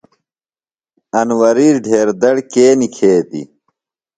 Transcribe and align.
انوری 1.19 1.69
ڈھیر 1.83 2.07
دڑ 2.21 2.35
کے 2.51 2.65
نِکھیتیۡ؟ 2.79 3.47